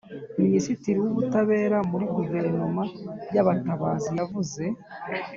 [0.41, 2.83] Minisitirii w Ubutabera muri Guverinema
[3.33, 4.61] y Abatabazi yavuze